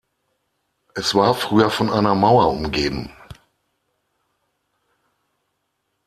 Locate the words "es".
0.95-1.13